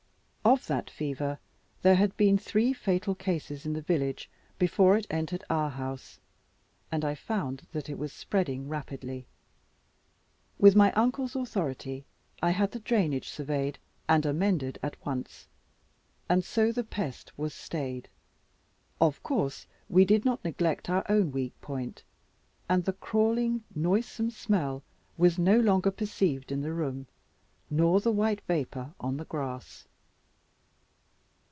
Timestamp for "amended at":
14.25-14.97